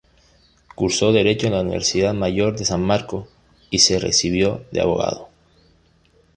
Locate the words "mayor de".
2.15-2.65